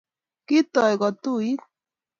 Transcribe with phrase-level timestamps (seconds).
[0.47, 1.59] Kitoy kotuit